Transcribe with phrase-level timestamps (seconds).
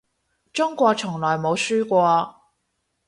[0.51, 2.41] 中國從來冇輸過